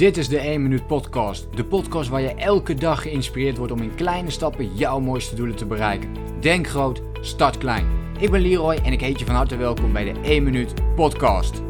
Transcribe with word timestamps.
Dit 0.00 0.16
is 0.16 0.28
de 0.28 0.38
1 0.38 0.62
Minuut 0.62 0.86
Podcast. 0.86 1.56
De 1.56 1.64
podcast 1.64 2.08
waar 2.08 2.20
je 2.20 2.34
elke 2.34 2.74
dag 2.74 3.02
geïnspireerd 3.02 3.56
wordt 3.56 3.72
om 3.72 3.82
in 3.82 3.94
kleine 3.94 4.30
stappen 4.30 4.76
jouw 4.76 5.00
mooiste 5.00 5.34
doelen 5.34 5.56
te 5.56 5.66
bereiken. 5.66 6.40
Denk 6.40 6.66
groot, 6.66 7.02
start 7.20 7.58
klein. 7.58 7.86
Ik 8.18 8.30
ben 8.30 8.40
Leroy 8.40 8.74
en 8.74 8.92
ik 8.92 9.00
heet 9.00 9.18
je 9.18 9.24
van 9.24 9.34
harte 9.34 9.56
welkom 9.56 9.92
bij 9.92 10.12
de 10.12 10.20
1 10.20 10.42
Minuut 10.42 10.94
Podcast. 10.94 11.62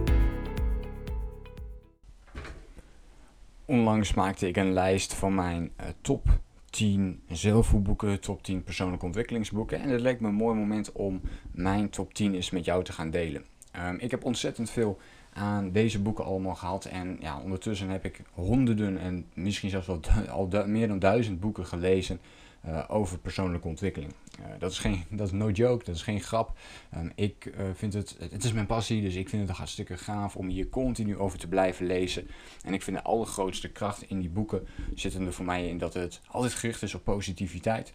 Onlangs 3.65 4.15
maakte 4.15 4.49
ik 4.49 4.56
een 4.56 4.72
lijst 4.72 5.15
van 5.15 5.35
mijn 5.35 5.72
uh, 5.81 5.87
top 6.01 6.40
10 6.71 7.22
zelfvoetboeken, 7.28 8.21
top 8.21 8.42
10 8.42 8.62
persoonlijke 8.62 9.06
ontwikkelingsboeken. 9.06 9.81
En 9.81 9.88
het 9.88 10.01
leek 10.01 10.21
me 10.21 10.28
een 10.28 10.35
mooi 10.35 10.58
moment 10.58 10.92
om 10.92 11.21
mijn 11.53 11.90
top 11.90 12.15
10 12.15 12.35
eens 12.35 12.51
met 12.51 12.65
jou 12.65 12.85
te 12.85 12.92
gaan 12.92 13.10
delen. 13.10 13.44
Um, 13.76 13.99
ik 13.99 14.10
heb 14.10 14.24
ontzettend 14.24 14.71
veel 14.71 14.99
aan 15.33 15.72
deze 15.72 16.01
boeken 16.02 16.24
allemaal 16.24 16.55
gehad. 16.55 16.84
En 16.84 17.16
ja, 17.20 17.41
ondertussen 17.41 17.88
heb 17.88 18.05
ik 18.05 18.23
honderden 18.33 18.98
en 18.98 19.27
misschien 19.34 19.70
zelfs 19.70 19.87
wel 19.87 20.01
al 20.30 20.48
meer 20.66 20.89
dan 20.89 20.98
duizend 20.98 21.41
boeken 21.41 21.66
gelezen 21.66 22.20
uh, 22.66 22.84
over 22.89 23.19
persoonlijke 23.19 23.69
ontwikkeling. 23.69 24.12
Uh, 24.41 24.47
dat, 24.59 24.70
is 24.70 24.79
geen, 24.79 25.05
dat 25.11 25.27
is 25.27 25.33
no 25.33 25.51
joke, 25.51 25.84
dat 25.84 25.95
is 25.95 26.03
geen 26.03 26.20
grap. 26.20 26.59
Um, 26.97 27.12
ik 27.15 27.45
uh, 27.45 27.65
vind 27.75 27.93
het, 27.93 28.16
het 28.30 28.45
is 28.45 28.53
mijn 28.53 28.66
passie, 28.66 29.03
dus 29.03 29.15
ik 29.15 29.29
vind 29.29 29.48
het 29.48 29.56
hartstikke 29.56 29.97
gaaf 29.97 30.37
om 30.37 30.48
hier 30.48 30.69
continu 30.69 31.16
over 31.16 31.39
te 31.39 31.48
blijven 31.48 31.87
lezen. 31.87 32.28
En 32.65 32.75
ik 32.75 32.83
vind 32.83 32.97
de 32.97 33.03
allergrootste 33.03 33.69
kracht 33.69 34.03
in 34.03 34.20
die 34.20 34.31
boeken 34.31 34.67
zitten 34.95 35.27
er 35.27 35.33
voor 35.33 35.45
mij 35.45 35.69
in 35.69 35.78
dat 35.78 35.95
het 35.95 36.20
altijd 36.27 36.53
gericht 36.53 36.83
is 36.83 36.95
op 36.95 37.05
positiviteit. 37.05 37.92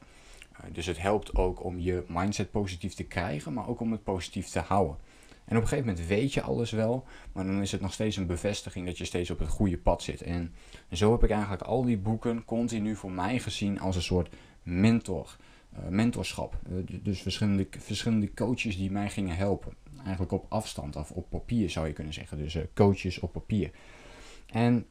dus 0.71 0.85
het 0.85 1.01
helpt 1.01 1.35
ook 1.35 1.63
om 1.63 1.79
je 1.79 2.03
mindset 2.07 2.51
positief 2.51 2.93
te 2.93 3.03
krijgen, 3.03 3.53
maar 3.53 3.67
ook 3.67 3.79
om 3.79 3.91
het 3.91 4.03
positief 4.03 4.47
te 4.47 4.59
houden. 4.59 4.97
En 5.45 5.55
op 5.55 5.61
een 5.61 5.67
gegeven 5.67 5.89
moment 5.89 6.07
weet 6.07 6.33
je 6.33 6.41
alles 6.41 6.71
wel, 6.71 7.03
maar 7.31 7.45
dan 7.45 7.61
is 7.61 7.71
het 7.71 7.81
nog 7.81 7.93
steeds 7.93 8.17
een 8.17 8.25
bevestiging 8.25 8.85
dat 8.85 8.97
je 8.97 9.05
steeds 9.05 9.29
op 9.29 9.39
het 9.39 9.47
goede 9.47 9.77
pad 9.77 10.03
zit. 10.03 10.21
En 10.21 10.53
zo 10.91 11.11
heb 11.11 11.23
ik 11.23 11.29
eigenlijk 11.29 11.61
al 11.61 11.83
die 11.83 11.97
boeken 11.97 12.45
continu 12.45 12.95
voor 12.95 13.11
mij 13.11 13.39
gezien 13.39 13.79
als 13.79 13.95
een 13.95 14.01
soort 14.01 14.29
mentor, 14.63 15.37
uh, 15.73 15.87
mentorschap. 15.89 16.59
Uh, 16.69 16.99
dus 17.03 17.21
verschillende, 17.21 17.67
verschillende 17.69 18.33
coaches 18.33 18.77
die 18.77 18.91
mij 18.91 19.09
gingen 19.09 19.35
helpen. 19.35 19.73
Eigenlijk 20.03 20.31
op 20.31 20.45
afstand, 20.49 20.95
of 20.95 21.11
op 21.11 21.29
papier 21.29 21.69
zou 21.69 21.87
je 21.87 21.93
kunnen 21.93 22.13
zeggen. 22.13 22.37
Dus 22.37 22.55
uh, 22.55 22.63
coaches 22.73 23.19
op 23.19 23.31
papier. 23.31 23.71
En 24.45 24.85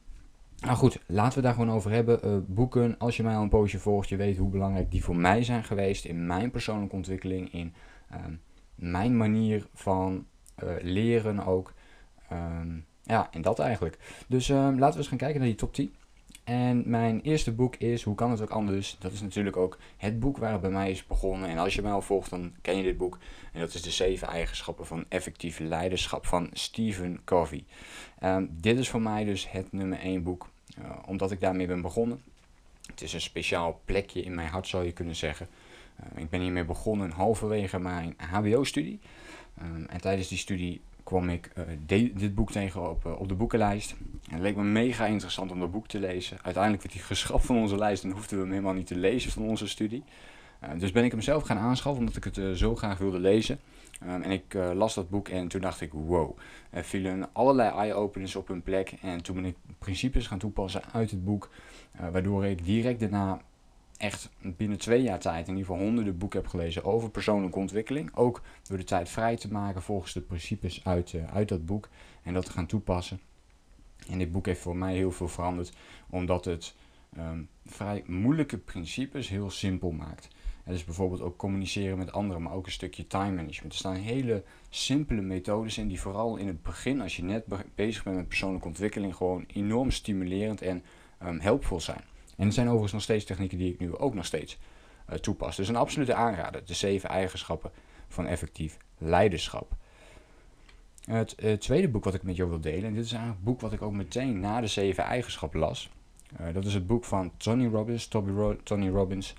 nou 0.59 0.77
goed, 0.77 0.99
laten 1.05 1.37
we 1.37 1.43
daar 1.43 1.53
gewoon 1.53 1.71
over 1.71 1.91
hebben. 1.91 2.45
boeken, 2.47 2.97
als 2.97 3.17
je 3.17 3.23
mij 3.23 3.35
al 3.35 3.43
een 3.43 3.49
poosje 3.49 3.79
volgt, 3.79 4.09
je 4.09 4.15
weet 4.15 4.37
hoe 4.37 4.49
belangrijk 4.49 4.91
die 4.91 5.03
voor 5.03 5.15
mij 5.15 5.43
zijn 5.43 5.63
geweest 5.63 6.05
in 6.05 6.25
mijn 6.25 6.51
persoonlijke 6.51 6.95
ontwikkeling, 6.95 7.53
in 7.53 7.73
ehm, 8.09 8.33
mijn 8.75 9.17
manier 9.17 9.67
van 9.73 10.25
leren 10.81 11.45
ook. 11.45 11.73
Um, 12.31 12.85
ja, 13.03 13.27
en 13.31 13.41
dat 13.41 13.59
eigenlijk. 13.59 13.97
Dus 14.27 14.49
um, 14.49 14.79
laten 14.79 14.93
we 14.93 14.97
eens 14.97 15.07
gaan 15.07 15.17
kijken 15.17 15.39
naar 15.39 15.49
die 15.49 15.57
top 15.57 15.73
10. 15.73 15.93
En 16.43 16.83
mijn 16.85 17.21
eerste 17.21 17.51
boek 17.51 17.75
is 17.75 18.03
Hoe 18.03 18.15
kan 18.15 18.31
het 18.31 18.41
ook 18.41 18.49
anders? 18.49 18.95
Dat 18.99 19.11
is 19.11 19.21
natuurlijk 19.21 19.57
ook 19.57 19.77
het 19.97 20.19
boek 20.19 20.37
waar 20.37 20.51
het 20.51 20.61
bij 20.61 20.69
mij 20.69 20.91
is 20.91 21.07
begonnen. 21.07 21.49
En 21.49 21.57
als 21.57 21.75
je 21.75 21.81
mij 21.81 21.91
al 21.91 22.01
volgt, 22.01 22.29
dan 22.29 22.53
ken 22.61 22.77
je 22.77 22.83
dit 22.83 22.97
boek. 22.97 23.17
En 23.53 23.59
dat 23.59 23.73
is 23.73 23.81
de 23.81 23.91
zeven 23.91 24.27
eigenschappen 24.27 24.85
van 24.85 25.05
effectief 25.09 25.59
leiderschap 25.59 26.25
van 26.25 26.49
Stephen 26.53 27.21
Covey. 27.23 27.65
Um, 28.23 28.49
dit 28.51 28.77
is 28.77 28.89
voor 28.89 29.01
mij 29.01 29.23
dus 29.23 29.51
het 29.51 29.71
nummer 29.71 29.99
1 29.99 30.23
boek, 30.23 30.49
uh, 30.79 30.91
omdat 31.05 31.31
ik 31.31 31.39
daarmee 31.39 31.67
ben 31.67 31.81
begonnen. 31.81 32.21
Het 32.85 33.01
is 33.01 33.13
een 33.13 33.21
speciaal 33.21 33.81
plekje 33.85 34.21
in 34.21 34.35
mijn 34.35 34.49
hart, 34.49 34.67
zou 34.67 34.85
je 34.85 34.91
kunnen 34.91 35.15
zeggen. 35.15 35.47
Ik 36.15 36.29
ben 36.29 36.41
hiermee 36.41 36.65
begonnen 36.65 37.11
halverwege 37.11 37.79
mijn 37.79 38.15
HBO-studie. 38.17 38.99
Um, 39.61 39.85
en 39.85 40.01
tijdens 40.01 40.27
die 40.27 40.37
studie 40.37 40.81
kwam 41.03 41.29
ik 41.29 41.51
uh, 41.57 41.63
dit 42.13 42.35
boek 42.35 42.51
tegen 42.51 42.89
op, 42.89 43.05
uh, 43.05 43.19
op 43.19 43.27
de 43.27 43.35
boekenlijst. 43.35 43.95
En 44.29 44.33
het 44.33 44.41
leek 44.41 44.55
me 44.55 44.63
mega 44.63 45.05
interessant 45.05 45.51
om 45.51 45.59
dat 45.59 45.71
boek 45.71 45.87
te 45.87 45.99
lezen. 45.99 46.37
Uiteindelijk 46.41 46.83
werd 46.83 46.95
hij 46.95 47.03
geschrapt 47.03 47.45
van 47.45 47.57
onze 47.57 47.77
lijst 47.77 48.03
en 48.03 48.11
hoefden 48.11 48.37
we 48.37 48.43
hem 48.43 48.51
helemaal 48.51 48.73
niet 48.73 48.87
te 48.87 48.95
lezen 48.95 49.31
van 49.31 49.43
onze 49.43 49.67
studie. 49.67 50.03
Uh, 50.63 50.79
dus 50.79 50.91
ben 50.91 51.03
ik 51.03 51.11
hem 51.11 51.21
zelf 51.21 51.43
gaan 51.43 51.57
aanschaffen 51.57 51.99
omdat 51.99 52.15
ik 52.15 52.23
het 52.23 52.57
zo 52.57 52.75
graag 52.75 52.97
wilde 52.97 53.19
lezen. 53.19 53.59
Um, 54.03 54.21
en 54.21 54.31
ik 54.31 54.53
las 54.53 54.93
dat 54.93 55.09
boek 55.09 55.27
en 55.27 55.47
toen 55.47 55.61
dacht 55.61 55.81
ik, 55.81 55.91
wow. 55.91 56.37
Er 56.69 56.83
vielen 56.83 57.29
allerlei 57.33 57.69
eye-openers 57.69 58.35
op 58.35 58.47
hun 58.47 58.63
plek. 58.63 58.93
En 59.01 59.23
toen 59.23 59.35
ben 59.35 59.45
ik 59.45 59.55
principes 59.79 60.27
gaan 60.27 60.39
toepassen 60.39 60.81
uit 60.91 61.11
het 61.11 61.23
boek. 61.23 61.49
waardoor 62.11 62.45
ik 62.45 62.65
direct 62.65 62.99
daarna 62.99 63.41
echt 63.97 64.29
binnen 64.41 64.77
twee 64.77 65.01
jaar 65.01 65.19
tijd 65.19 65.47
in 65.47 65.53
ieder 65.57 65.71
geval 65.71 65.85
honderden 65.85 66.17
boeken 66.17 66.39
heb 66.39 66.49
gelezen 66.49 66.83
over 66.83 67.09
persoonlijke 67.09 67.59
ontwikkeling. 67.59 68.15
Ook 68.15 68.41
door 68.67 68.77
de 68.77 68.83
tijd 68.83 69.09
vrij 69.09 69.35
te 69.35 69.51
maken 69.51 69.81
volgens 69.81 70.13
de 70.13 70.21
principes 70.21 70.83
uit, 70.83 71.13
uh, 71.13 71.33
uit 71.33 71.49
dat 71.49 71.65
boek 71.65 71.89
en 72.23 72.33
dat 72.33 72.45
te 72.45 72.51
gaan 72.51 72.65
toepassen. 72.65 73.19
En 74.09 74.17
dit 74.17 74.31
boek 74.31 74.45
heeft 74.45 74.61
voor 74.61 74.77
mij 74.77 74.95
heel 74.95 75.11
veel 75.11 75.27
veranderd, 75.27 75.73
omdat 76.09 76.45
het 76.45 76.75
um, 77.17 77.49
vrij 77.65 78.03
moeilijke 78.07 78.57
principes 78.57 79.29
heel 79.29 79.49
simpel 79.49 79.91
maakt. 79.91 80.27
Dus 80.65 80.83
bijvoorbeeld 80.83 81.21
ook 81.21 81.37
communiceren 81.37 81.97
met 81.97 82.11
anderen, 82.11 82.41
maar 82.41 82.53
ook 82.53 82.65
een 82.65 82.71
stukje 82.71 83.07
time 83.07 83.35
management. 83.35 83.73
Er 83.73 83.79
staan 83.79 83.95
hele 83.95 84.43
simpele 84.69 85.21
methodes 85.21 85.77
in 85.77 85.87
die 85.87 85.99
vooral 85.99 86.37
in 86.37 86.47
het 86.47 86.61
begin, 86.61 87.01
als 87.01 87.15
je 87.15 87.23
net 87.23 87.45
bezig 87.75 88.03
bent 88.03 88.15
met 88.15 88.27
persoonlijke 88.27 88.67
ontwikkeling, 88.67 89.15
gewoon 89.15 89.45
enorm 89.47 89.91
stimulerend 89.91 90.61
en 90.61 90.83
um, 91.23 91.39
helpvol 91.39 91.79
zijn. 91.79 92.01
En 92.35 92.47
er 92.47 92.53
zijn 92.53 92.65
overigens 92.65 92.93
nog 92.93 93.01
steeds 93.01 93.25
technieken 93.25 93.57
die 93.57 93.73
ik 93.73 93.79
nu 93.79 93.97
ook 93.97 94.13
nog 94.13 94.25
steeds 94.25 94.57
uh, 95.09 95.15
toepas. 95.15 95.55
Dus 95.55 95.67
een 95.67 95.75
absolute 95.75 96.13
aanrader. 96.13 96.65
De 96.65 96.73
zeven 96.73 97.09
eigenschappen 97.09 97.71
van 98.07 98.27
effectief 98.27 98.77
leiderschap. 98.97 99.75
Het 101.05 101.35
uh, 101.39 101.53
tweede 101.53 101.89
boek 101.89 102.03
wat 102.03 102.13
ik 102.13 102.23
met 102.23 102.35
jou 102.35 102.49
wil 102.49 102.59
delen, 102.59 102.83
en 102.83 102.93
dit 102.93 103.05
is 103.05 103.11
een 103.11 103.35
boek 103.43 103.61
wat 103.61 103.73
ik 103.73 103.81
ook 103.81 103.93
meteen 103.93 104.39
na 104.39 104.61
de 104.61 104.67
zeven 104.67 105.03
eigenschappen 105.03 105.59
las. 105.59 105.89
Uh, 106.41 106.53
dat 106.53 106.65
is 106.65 106.73
het 106.73 106.87
boek 106.87 107.05
van 107.05 107.31
Tony 107.37 107.67
Robbins, 107.67 108.07
Ro 108.11 108.55
Tony 108.63 108.89
Robbins, 108.89 109.33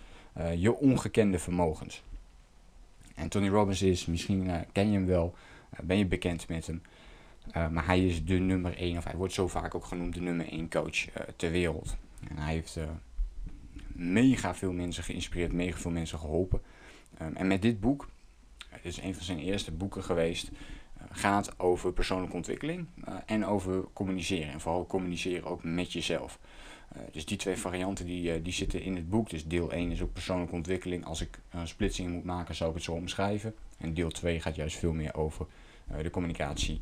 Je 0.57 0.75
ongekende 0.75 1.39
vermogens. 1.39 2.03
En 3.15 3.29
Tony 3.29 3.49
Robbins 3.49 3.83
is, 3.83 4.07
misschien 4.07 4.51
ken 4.73 4.87
je 4.91 4.93
hem 4.93 5.07
wel, 5.07 5.35
ben 5.83 5.99
je 5.99 6.07
bekend 6.07 6.49
met 6.49 6.67
hem. 6.67 6.83
maar 7.73 7.87
hij 7.87 8.07
is 8.07 8.25
de 8.25 8.39
nummer 8.39 8.77
1, 8.77 8.97
of 8.97 9.05
hij 9.05 9.17
wordt 9.17 9.33
zo 9.33 9.49
vaak 9.49 9.75
ook 9.75 9.85
genoemd 9.85 10.15
de 10.15 10.21
nummer 10.21 10.49
1 10.49 10.71
coach 10.71 11.07
ter 11.37 11.51
wereld. 11.51 11.97
En 12.29 12.39
hij 12.39 12.53
heeft 12.53 12.77
uh, 12.77 12.85
mega 13.93 14.55
veel 14.55 14.73
mensen 14.73 15.05
geïnspireerd, 15.05 15.53
mega 15.53 15.79
veel 15.79 15.91
mensen 15.91 16.19
geholpen. 16.19 16.63
Um, 17.23 17.37
en 17.37 17.47
met 17.47 17.63
dit 17.63 17.81
boek, 17.81 18.09
het 18.69 18.85
is 18.85 19.01
een 19.01 19.15
van 19.15 19.25
zijn 19.25 19.39
eerste 19.39 19.73
boeken 19.73 20.05
geweest, 20.05 20.51
uh, 20.51 21.05
gaat 21.11 21.59
over 21.59 21.93
persoonlijke 21.93 22.37
ontwikkeling 22.37 22.87
uh, 23.09 23.15
en 23.27 23.47
over 23.47 23.85
communiceren. 23.93 24.53
En 24.53 24.61
vooral 24.61 24.87
communiceren 24.87 25.45
ook 25.45 25.65
met 25.65 25.93
jezelf. 25.93 26.39
dus 27.13 27.27
die 27.27 27.37
twee 27.37 27.57
varianten 27.57 28.07
die, 28.07 28.43
die 28.43 28.53
zitten 28.53 28.83
in 28.83 28.97
het 28.97 29.09
boek. 29.11 29.31
Dus 29.31 29.47
deel 29.47 29.73
1 29.73 29.91
is 29.91 30.03
ook 30.03 30.13
persoonlijke 30.13 30.55
ontwikkeling. 30.55 31.05
Als 31.05 31.21
ik 31.21 31.39
een 31.51 31.69
splitsing 31.69 32.13
moet 32.13 32.25
maken, 32.25 32.55
zou 32.55 32.71
ik 32.71 32.77
het 32.77 32.85
zo 32.85 32.93
omschrijven. 32.93 33.55
En 33.79 33.95
deel 33.95 34.11
2 34.11 34.41
gaat 34.41 34.55
juist 34.55 34.77
veel 34.77 34.93
meer 34.93 35.15
over 35.15 35.47
de 36.03 36.11
communicatie 36.11 36.81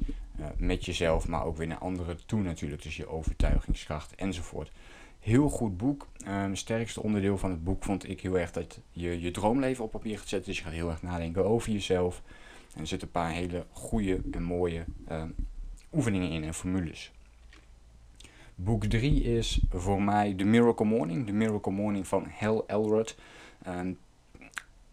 met 0.56 0.84
jezelf, 0.84 1.28
maar 1.28 1.44
ook 1.44 1.56
weer 1.56 1.66
naar 1.66 1.78
anderen 1.78 2.26
toe 2.26 2.42
natuurlijk. 2.42 2.82
Dus 2.82 2.96
je 2.96 3.08
overtuigingskracht 3.08 4.14
enzovoort. 4.14 4.70
Heel 5.24 5.48
goed 5.48 5.76
boek. 5.76 6.08
Um, 6.26 6.32
het 6.32 6.58
sterkste 6.58 7.02
onderdeel 7.02 7.38
van 7.38 7.50
het 7.50 7.64
boek 7.64 7.84
vond 7.84 8.08
ik 8.08 8.20
heel 8.20 8.38
erg 8.38 8.50
dat 8.50 8.80
je 8.90 9.20
je 9.20 9.30
droomleven 9.30 9.84
op 9.84 9.90
papier 9.90 10.18
gaat 10.18 10.28
zetten. 10.28 10.48
Dus 10.48 10.58
je 10.58 10.64
gaat 10.64 10.72
heel 10.72 10.90
erg 10.90 11.02
nadenken 11.02 11.44
over 11.44 11.72
jezelf. 11.72 12.22
En 12.74 12.80
er 12.80 12.86
zitten 12.86 13.08
een 13.08 13.12
paar 13.12 13.30
hele 13.30 13.66
goede 13.70 14.20
en 14.32 14.42
mooie 14.42 14.84
um, 15.10 15.34
oefeningen 15.92 16.30
in 16.30 16.44
en 16.44 16.54
formules. 16.54 17.12
Boek 18.54 18.84
3 18.84 19.22
is 19.22 19.60
voor 19.70 20.02
mij 20.02 20.34
The 20.34 20.44
Miracle 20.44 20.86
Morning. 20.86 21.26
The 21.26 21.32
Miracle 21.32 21.72
Morning 21.72 22.06
van 22.06 22.26
Hal 22.38 22.66
Elrod. 22.66 23.16
Um, 23.66 23.98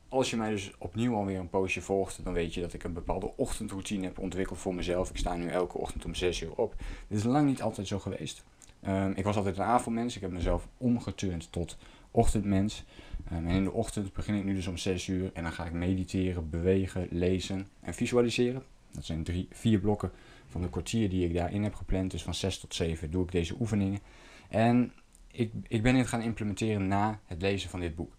als 0.09 0.30
je 0.30 0.38
mij 0.38 0.50
dus 0.50 0.72
opnieuw 0.78 1.16
alweer 1.16 1.40
een 1.40 1.50
poosje 1.50 1.81
volgt, 1.81 2.24
dan 2.24 2.34
weet 2.34 2.53
je 2.53 2.62
dat 2.62 2.74
ik 2.74 2.84
een 2.84 2.94
bepaalde 2.94 3.31
ochtendroutine 3.36 4.06
heb 4.06 4.19
ontwikkeld 4.19 4.59
voor 4.59 4.75
mezelf. 4.75 5.09
Ik 5.09 5.18
sta 5.18 5.36
nu 5.36 5.48
elke 5.48 5.78
ochtend 5.78 6.06
om 6.06 6.16
6 6.16 6.42
uur 6.42 6.56
op. 6.56 6.75
Dit 7.08 7.18
is 7.18 7.24
lang 7.24 7.48
niet 7.48 7.62
altijd 7.62 7.88
zo 7.88 8.00
geweest. 8.00 8.44
Um, 8.88 9.14
ik 9.16 9.24
was 9.24 9.36
altijd 9.36 9.57
een 9.57 9.63
avondmens. 9.63 10.16
Ik 10.16 10.22
heb 10.22 10.31
mezelf 10.31 10.68
omgeturnd 10.78 11.51
tot 11.51 11.78
ochtendmens. 12.12 12.83
Um, 13.31 13.48
en 13.48 13.56
in 13.56 13.63
de 13.63 13.72
ochtend 13.72 14.13
begin 14.13 14.36
ik 14.36 14.44
nu 14.44 14.54
dus 14.54 14.68
om 14.68 14.78
6 14.78 15.07
uur. 15.07 15.31
En 15.33 15.44
dan 15.44 15.51
ga 15.51 15.66
ik 15.66 15.74
mediteren, 15.74 16.50
bewegen, 16.50 17.07
lezen 17.10 17.68
en 17.80 17.94
visualiseren. 17.94 18.63
Dat 18.92 19.06
zijn 19.06 19.24
drie, 19.24 19.48
vier 19.51 19.80
blokken 19.80 20.12
van 20.48 20.62
de 20.62 20.69
kwartier 20.69 21.10
die 21.10 21.25
ik 21.25 21.33
daarin 21.33 21.63
heb 21.63 21.75
gepland. 21.75 22.12
Dus 22.12 22.24
van 22.24 22.33
6 22.33 22.60
tot 22.60 22.75
7 22.75 23.12
doe 23.12 23.24
ik 23.24 23.31
deze 23.31 23.56
oefeningen. 23.60 24.00
En 24.50 24.92
ik, 25.31 25.51
ik 25.68 25.83
ben 25.83 25.95
dit 25.95 26.07
gaan 26.07 26.22
implementeren 26.22 26.88
na 26.88 27.19
het 27.25 27.42
lezen 27.42 27.69
van 27.69 27.80
dit 27.80 27.95
boek. 27.95 28.13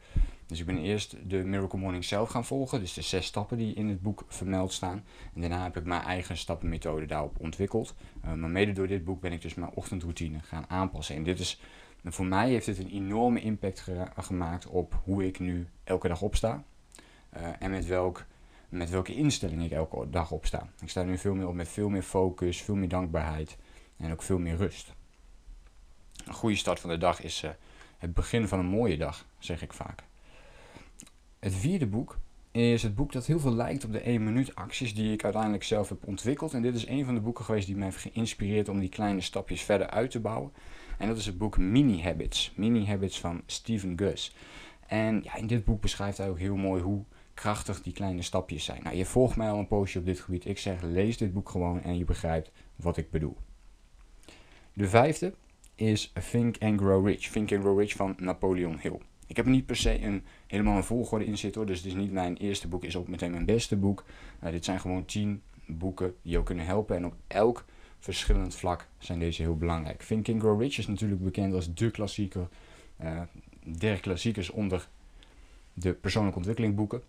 Dus 0.53 0.61
ik 0.61 0.67
ben 0.67 0.79
eerst 0.79 1.17
de 1.31 1.37
Miracle 1.37 1.79
Morning 1.79 2.05
zelf 2.05 2.29
gaan 2.29 2.45
volgen, 2.45 2.81
dus 2.81 2.93
de 2.93 3.03
zes 3.03 3.27
stappen 3.27 3.57
die 3.57 3.75
in 3.75 3.89
het 3.89 4.03
boek 4.03 4.25
vermeld 4.29 4.73
staan. 4.73 5.05
En 5.35 5.41
daarna 5.41 5.63
heb 5.63 5.77
ik 5.77 5.85
mijn 5.85 6.03
eigen 6.03 6.37
stappenmethode 6.37 7.07
daarop 7.07 7.41
ontwikkeld. 7.41 7.95
Uh, 8.25 8.33
maar 8.33 8.51
mede 8.51 8.73
door 8.73 8.87
dit 8.87 9.05
boek 9.05 9.21
ben 9.21 9.33
ik 9.33 9.43
dus 9.43 9.55
mijn 9.55 9.71
ochtendroutine 9.75 10.41
gaan 10.41 10.65
aanpassen. 10.69 11.17
En 11.17 11.23
dit 11.23 11.41
is, 11.41 11.61
voor 12.05 12.27
mij 12.27 12.51
heeft 12.51 12.67
dit 12.67 12.79
een 12.79 12.91
enorme 12.91 13.41
impact 13.41 13.89
gemaakt 14.17 14.67
op 14.67 15.01
hoe 15.05 15.27
ik 15.27 15.39
nu 15.39 15.69
elke 15.85 16.09
dag 16.09 16.23
opsta. 16.23 16.65
Uh, 17.37 17.49
en 17.59 17.71
met, 17.71 17.87
welk, 17.87 18.25
met 18.69 18.91
welke 18.91 19.15
instelling 19.15 19.65
ik 19.65 19.71
elke 19.71 20.11
dag 20.11 20.31
opsta. 20.31 20.69
Ik 20.81 20.89
sta 20.89 21.03
nu 21.03 21.19
veel 21.19 21.35
meer 21.35 21.49
op 21.49 21.55
met 21.55 21.69
veel 21.69 21.89
meer 21.89 22.03
focus, 22.03 22.63
veel 22.63 22.77
meer 22.77 22.89
dankbaarheid 22.89 23.57
en 23.97 24.13
ook 24.13 24.23
veel 24.23 24.39
meer 24.39 24.57
rust. 24.57 24.93
een 26.25 26.35
goede 26.35 26.57
start 26.57 26.81
van 26.81 26.91
de 26.91 26.99
dag 26.99 27.23
is 27.23 27.45
het 27.99 28.15
begin 28.15 28.49
van 28.49 28.59
een 28.59 28.67
mooie 28.67 28.97
dag, 28.97 29.27
zeg 29.39 29.63
ik 29.63 29.73
vaak. 29.73 30.03
Het 31.43 31.55
vierde 31.55 31.87
boek 31.87 32.19
is 32.51 32.83
het 32.83 32.95
boek 32.95 33.13
dat 33.13 33.27
heel 33.27 33.41
veel 33.41 33.55
lijkt 33.55 33.85
op 33.85 33.93
de 33.93 34.01
1 34.01 34.25
minuut 34.25 34.55
acties 34.55 34.95
die 34.95 35.13
ik 35.13 35.25
uiteindelijk 35.25 35.65
zelf 35.65 35.89
heb 35.89 36.07
ontwikkeld. 36.07 36.55
En 36.55 36.63
dit 36.63 36.75
is 36.75 36.87
een 36.87 37.05
van 37.05 37.15
de 37.15 37.21
boeken 37.21 37.45
geweest 37.45 37.67
die 37.67 37.77
mij 37.77 37.85
heeft 37.85 37.97
geïnspireerd 37.97 38.69
om 38.69 38.81
die 38.81 38.89
kleine 38.89 39.21
stapjes 39.21 39.63
verder 39.63 39.91
uit 39.91 40.11
te 40.11 40.21
bouwen. 40.21 40.53
En 40.99 41.09
dat 41.09 41.17
is 41.17 41.27
het 41.27 41.39
boek 41.39 41.59
Mini 41.59 42.03
Habits. 42.03 42.53
Mini 42.57 42.87
Habits 42.87 43.21
van 43.21 43.43
Stephen 43.47 43.99
Gus. 43.99 44.35
En 44.87 45.21
ja, 45.23 45.37
in 45.37 45.47
dit 45.47 45.65
boek 45.65 45.81
beschrijft 45.81 46.19
hij 46.19 46.29
ook 46.29 46.39
heel 46.39 46.57
mooi 46.57 46.83
hoe 46.83 47.05
krachtig 47.35 47.83
die 47.83 47.93
kleine 47.93 48.23
stapjes 48.23 48.65
zijn. 48.65 48.83
Nou, 48.83 48.97
je 48.97 49.05
volgt 49.05 49.37
mij 49.37 49.51
al 49.51 49.59
een 49.59 49.67
poosje 49.67 49.99
op 49.99 50.05
dit 50.05 50.21
gebied. 50.21 50.47
Ik 50.47 50.59
zeg, 50.59 50.83
lees 50.83 51.17
dit 51.17 51.33
boek 51.33 51.49
gewoon 51.49 51.83
en 51.83 51.99
je 51.99 52.05
begrijpt 52.05 52.51
wat 52.77 52.97
ik 52.97 53.11
bedoel. 53.11 53.37
De 54.73 54.89
vijfde 54.89 55.35
is 55.75 56.13
Think 56.31 56.57
and 56.59 56.81
Grow 56.81 57.07
Rich. 57.07 57.31
Think 57.31 57.53
and 57.53 57.61
Grow 57.61 57.79
Rich 57.79 57.93
van 57.93 58.15
Napoleon 58.19 58.79
Hill. 58.79 59.01
Ik 59.27 59.37
heb 59.37 59.45
er 59.45 59.51
niet 59.51 59.67
per 59.67 59.77
se 59.77 60.03
een, 60.03 60.25
helemaal 60.47 60.77
een 60.77 60.85
volgorde 60.85 61.25
in 61.25 61.39
zitten 61.39 61.61
hoor. 61.61 61.71
Dus 61.71 61.79
het 61.79 61.87
is 61.87 61.95
niet 61.95 62.13
mijn 62.13 62.37
eerste 62.37 62.69
boek, 62.69 62.85
is 62.85 62.97
ook 62.97 63.09
meteen 63.09 63.31
mijn 63.31 63.45
beste 63.45 63.77
boek. 63.77 64.05
Uh, 64.45 64.51
dit 64.51 64.65
zijn 64.65 64.81
gewoon 64.81 65.05
tien 65.05 65.43
boeken 65.67 66.15
die 66.23 66.33
jou 66.33 66.45
kunnen 66.45 66.67
helpen. 66.67 66.97
En 66.97 67.07
op 67.07 67.15
elk 67.27 67.65
verschillend 67.99 68.55
vlak 68.55 68.89
zijn 68.99 69.19
deze 69.19 69.43
heel 69.43 69.57
belangrijk. 69.57 70.03
Think 70.03 70.29
and 70.29 70.41
Grow 70.41 70.61
Rich 70.61 70.79
is 70.79 70.87
natuurlijk 70.87 71.23
bekend 71.23 71.55
als 71.55 71.75
de 71.75 71.91
klassieker. 71.91 72.49
Uh, 73.03 73.21
der 73.65 74.01
klassiekers 74.01 74.51
onder 74.51 74.89
de 75.73 75.93
persoonlijke 75.93 76.39
ontwikkeling 76.39 76.75
boeken. 76.75 77.03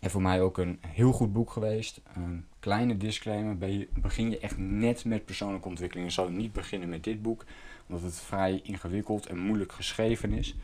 En 0.00 0.10
voor 0.10 0.22
mij 0.22 0.40
ook 0.40 0.58
een 0.58 0.78
heel 0.86 1.12
goed 1.12 1.32
boek 1.32 1.50
geweest. 1.50 2.00
Een 2.14 2.44
kleine 2.58 2.96
disclaimer, 2.96 3.86
begin 4.00 4.30
je 4.30 4.38
echt 4.38 4.58
net 4.58 5.04
met 5.04 5.24
persoonlijke 5.24 5.68
ontwikkeling. 5.68 6.08
Je 6.08 6.14
zou 6.14 6.32
niet 6.32 6.52
beginnen 6.52 6.88
met 6.88 7.04
dit 7.04 7.22
boek, 7.22 7.44
omdat 7.88 8.02
het 8.02 8.20
vrij 8.20 8.60
ingewikkeld 8.62 9.26
en 9.26 9.38
moeilijk 9.38 9.72
geschreven 9.72 10.32
is. 10.32 10.56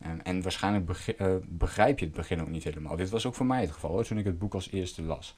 Ehm, 0.00 0.18
en 0.18 0.42
waarschijnlijk 0.42 0.90
eh, 0.90 1.34
begrijp 1.48 1.98
je 1.98 2.04
het 2.04 2.14
begin 2.14 2.40
ook 2.40 2.48
niet 2.48 2.64
helemaal. 2.64 2.96
Dit 2.96 3.10
was 3.10 3.26
ook 3.26 3.34
voor 3.34 3.46
mij 3.46 3.60
het 3.60 3.70
geval 3.70 3.90
hoor, 3.90 4.04
toen 4.04 4.18
ik 4.18 4.24
het 4.24 4.38
boek 4.38 4.54
als 4.54 4.70
eerste 4.70 5.02
las. 5.02 5.36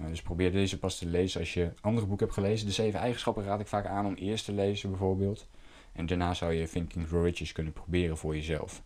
Uh, 0.00 0.06
dus 0.08 0.22
probeer 0.22 0.52
deze 0.52 0.78
pas 0.78 0.98
te 0.98 1.06
lezen 1.06 1.40
als 1.40 1.54
je 1.54 1.72
andere 1.80 2.06
boeken 2.06 2.26
hebt 2.26 2.38
gelezen. 2.38 2.66
De 2.66 2.72
zeven 2.72 3.00
eigenschappen 3.00 3.44
raad 3.44 3.60
ik 3.60 3.66
vaak 3.66 3.86
aan 3.86 4.06
om 4.06 4.14
eerst 4.14 4.44
te 4.44 4.52
lezen 4.52 4.90
bijvoorbeeld. 4.90 5.48
En 5.92 6.06
daarna 6.06 6.34
zou 6.34 6.52
je 6.52 6.68
Thinking 6.68 7.06
Grow 7.06 7.24
Riches 7.24 7.52
kunnen 7.52 7.72
proberen 7.72 8.16
voor 8.16 8.34
jezelf. 8.34 8.82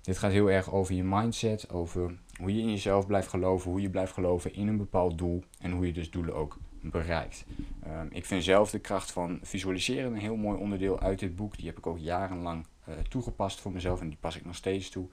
Dit 0.00 0.18
gaat 0.18 0.32
heel 0.32 0.50
erg 0.50 0.72
over 0.72 0.94
je 0.94 1.04
mindset, 1.04 1.70
over 1.70 2.18
hoe 2.36 2.54
je 2.54 2.60
in 2.60 2.70
jezelf 2.70 3.06
blijft 3.06 3.28
geloven, 3.28 3.70
hoe 3.70 3.80
je 3.80 3.90
blijft 3.90 4.12
geloven 4.12 4.54
in 4.54 4.68
een 4.68 4.76
bepaald 4.76 5.18
doel 5.18 5.44
en 5.58 5.70
hoe 5.70 5.86
je 5.86 5.92
dus 5.92 6.10
doelen 6.10 6.34
ook 6.34 6.58
bereikt. 6.80 7.44
Um, 7.86 8.08
ik 8.12 8.24
vind 8.24 8.44
zelf 8.44 8.70
de 8.70 8.78
kracht 8.78 9.12
van 9.12 9.38
visualiseren 9.42 10.12
een 10.12 10.18
heel 10.18 10.36
mooi 10.36 10.58
onderdeel 10.58 11.00
uit 11.00 11.18
dit 11.18 11.36
boek. 11.36 11.56
Die 11.56 11.66
heb 11.66 11.78
ik 11.78 11.86
ook 11.86 11.98
jarenlang 11.98 12.66
toegepast 13.08 13.60
voor 13.60 13.72
mezelf 13.72 14.00
en 14.00 14.08
die 14.08 14.18
pas 14.20 14.36
ik 14.36 14.44
nog 14.44 14.56
steeds 14.56 14.90
toe. 14.90 15.06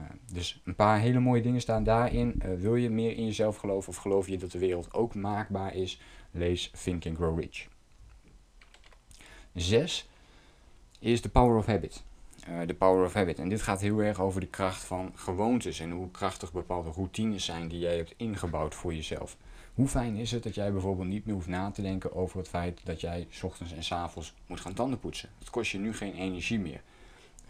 Uh, 0.00 0.06
dus 0.32 0.60
een 0.64 0.74
paar 0.74 0.98
hele 0.98 1.20
mooie 1.20 1.42
dingen 1.42 1.60
staan 1.60 1.84
daarin. 1.84 2.42
Uh, 2.44 2.54
wil 2.54 2.76
je 2.76 2.90
meer 2.90 3.16
in 3.16 3.24
jezelf 3.24 3.56
geloven 3.56 3.88
of 3.88 3.96
geloof 3.96 4.28
je 4.28 4.38
dat 4.38 4.50
de 4.50 4.58
wereld 4.58 4.94
ook 4.94 5.14
maakbaar 5.14 5.74
is? 5.74 6.00
Lees 6.30 6.70
Think 6.82 7.06
and 7.06 7.16
Grow 7.16 7.40
Rich. 7.40 7.68
Zes 9.54 10.08
is 10.98 11.20
The 11.20 11.28
Power 11.28 11.56
of 11.56 11.66
Habit. 11.66 12.02
De 12.66 12.74
Power 12.74 13.04
of 13.04 13.12
Habit. 13.12 13.38
En 13.38 13.48
dit 13.48 13.62
gaat 13.62 13.80
heel 13.80 13.98
erg 13.98 14.20
over 14.20 14.40
de 14.40 14.46
kracht 14.46 14.84
van 14.84 15.12
gewoontes 15.14 15.80
en 15.80 15.90
hoe 15.90 16.10
krachtig 16.10 16.52
bepaalde 16.52 16.90
routines 16.90 17.44
zijn 17.44 17.68
die 17.68 17.78
jij 17.78 17.96
hebt 17.96 18.14
ingebouwd 18.16 18.74
voor 18.74 18.94
jezelf. 18.94 19.36
Hoe 19.74 19.88
fijn 19.88 20.16
is 20.16 20.30
het 20.30 20.42
dat 20.42 20.54
jij 20.54 20.72
bijvoorbeeld 20.72 21.08
niet 21.08 21.24
meer 21.24 21.34
hoeft 21.34 21.46
na 21.46 21.70
te 21.70 21.82
denken 21.82 22.14
over 22.14 22.38
het 22.38 22.48
feit 22.48 22.80
dat 22.84 23.00
jij 23.00 23.26
s 23.30 23.42
ochtends 23.42 23.72
en 23.72 23.84
s 23.84 23.92
avonds 23.92 24.34
moet 24.46 24.60
gaan 24.60 24.74
tanden 24.74 24.98
poetsen? 24.98 25.28
Het 25.38 25.50
kost 25.50 25.70
je 25.70 25.78
nu 25.78 25.94
geen 25.94 26.14
energie 26.14 26.58
meer. 26.58 26.82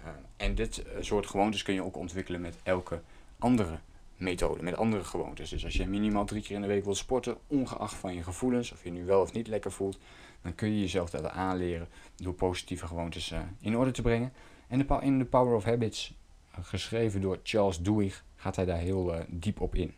Uh, 0.05 0.09
en 0.37 0.55
dit 0.55 0.83
eh, 0.83 1.03
soort 1.03 1.27
gewoontes 1.27 1.63
kun 1.63 1.75
je 1.75 1.85
ook 1.85 1.97
ontwikkelen 1.97 2.41
met 2.41 2.57
elke 2.63 3.01
andere 3.39 3.79
methode, 4.17 4.63
met 4.63 4.77
andere 4.77 5.05
gewoontes. 5.05 5.51
Dus 5.51 5.65
als 5.65 5.75
je 5.75 5.87
minimaal 5.87 6.25
drie 6.25 6.43
keer 6.43 6.57
in 6.57 6.63
de 6.63 6.69
week 6.69 6.85
wilt 6.85 6.97
sporten, 6.97 7.37
ongeacht 7.47 7.95
van 7.95 8.15
je 8.15 8.23
gevoelens, 8.23 8.73
of 8.73 8.85
je 8.85 8.91
nu 8.91 9.05
wel 9.05 9.21
of 9.21 9.33
niet 9.33 9.47
lekker 9.47 9.73
voelt, 9.73 9.99
dan 10.43 10.55
kun 10.55 10.69
je 10.69 10.81
jezelf 10.81 11.11
dat 11.11 11.29
aanleren 11.29 11.89
door 12.17 12.35
positieve 12.35 12.87
gewoontes 12.87 13.33
uh, 13.33 13.41
in 13.61 13.77
orde 13.77 13.91
te 13.91 14.03
brengen. 14.03 14.33
En 14.69 14.89
in 15.01 15.19
The 15.19 15.25
Power 15.25 15.55
of 15.55 15.65
Habits, 15.65 16.15
geschreven 16.61 17.21
door 17.21 17.41
Charles 17.43 17.81
Duhigg, 17.81 18.25
gaat 18.37 18.57
hij 18.57 18.65
daar 18.65 18.79
heel 18.79 19.15
diep 19.29 19.61
op 19.61 19.75
in. 19.75 19.95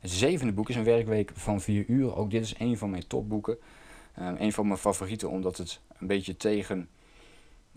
Het 0.00 0.10
zevende 0.10 0.52
boek 0.52 0.68
is 0.68 0.76
een 0.76 0.84
werkweek 0.84 1.30
van 1.34 1.60
4 1.60 1.84
uur. 1.86 2.16
Ook 2.16 2.30
dit 2.30 2.42
is 2.42 2.54
een 2.58 2.78
van 2.78 2.90
mijn 2.90 3.06
topboeken. 3.06 3.58
Uh, 4.18 4.30
een 4.38 4.52
van 4.52 4.66
mijn 4.66 4.78
favorieten 4.78 5.30
omdat 5.30 5.56
het 5.56 5.80
een 5.98 6.06
beetje 6.06 6.36
tegen, 6.36 6.88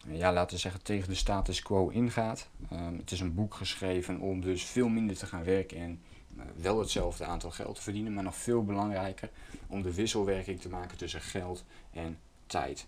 ja, 0.08 0.34
laten 0.34 0.56
we 0.56 0.62
zeggen, 0.62 0.84
tegen 0.84 1.10
de 1.10 1.16
status 1.16 1.62
quo 1.62 1.88
ingaat. 1.88 2.50
Um, 2.74 2.98
het 2.98 3.12
is 3.12 3.20
een 3.20 3.34
boek 3.34 3.54
geschreven 3.54 4.20
om 4.20 4.42
dus 4.42 4.64
veel 4.64 4.88
minder 4.88 5.18
te 5.18 5.26
gaan 5.26 5.44
werken 5.44 5.78
en 5.78 6.02
uh, 6.38 6.44
wel 6.56 6.80
hetzelfde 6.80 7.26
aantal 7.26 7.52
geld 7.52 7.76
te 7.76 7.82
verdienen. 7.82 8.14
Maar 8.14 8.24
nog 8.24 8.36
veel 8.36 8.64
belangrijker 8.64 9.30
om 9.68 9.82
de 9.82 9.94
wisselwerking 9.94 10.62
te 10.62 10.70
maken 10.70 10.98
tussen 10.98 11.22
geld 11.22 11.64
en 11.92 12.18
tijd. 12.46 12.88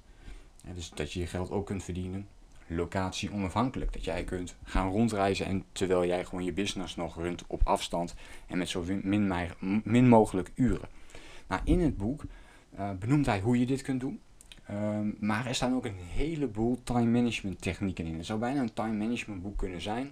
dus 0.74 0.90
dat 0.90 1.14
je 1.14 1.20
je 1.20 1.28
geld 1.28 1.52
ook 1.52 1.66
kunt 1.66 1.84
verdienen 1.84 2.28
locatie 2.76 3.32
onafhankelijk. 3.32 3.94
Dat 3.94 4.04
jij 4.04 4.24
kunt 4.24 4.56
gaan 4.64 4.92
rondreizen 4.92 5.46
en 5.46 5.64
terwijl 5.72 6.06
jij 6.06 6.26
gewoon 6.26 6.44
je 6.44 6.54
business 6.54 6.96
nog 6.96 7.16
runt 7.16 7.44
op 7.48 7.62
afstand 7.64 8.16
en 8.48 8.58
met 8.58 8.70
zo 8.70 8.86
min, 9.84 10.08
mogelijk 10.08 10.52
uren. 10.56 10.90
Nou, 11.48 11.62
in 11.64 11.80
het 11.80 11.98
boek 11.98 12.24
uh, 12.80 12.90
benoemt 13.00 13.26
hij 13.26 13.40
hoe 13.40 13.60
je 13.60 13.66
dit 13.66 13.82
kunt 13.82 14.00
doen. 14.00 14.20
Ehm, 14.66 15.10
maar 15.20 15.46
er 15.46 15.56
staan 15.56 15.76
ook 15.76 15.86
een 15.86 16.00
heleboel 16.14 16.80
time 16.84 17.20
management 17.20 17.62
technieken 17.62 18.06
in. 18.06 18.18
Het 18.18 18.26
zou 18.26 18.40
bijna 18.40 18.62
een 18.62 18.74
time 18.74 18.98
management 18.98 19.42
boek 19.42 19.58
kunnen 19.58 19.82
zijn. 19.82 20.12